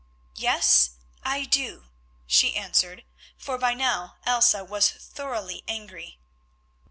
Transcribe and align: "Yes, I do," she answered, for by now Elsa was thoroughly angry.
"Yes, 0.33 0.95
I 1.23 1.45
do," 1.45 1.89
she 2.25 2.55
answered, 2.55 3.03
for 3.37 3.59
by 3.59 3.75
now 3.75 4.15
Elsa 4.25 4.63
was 4.65 4.89
thoroughly 4.89 5.63
angry. 5.67 6.17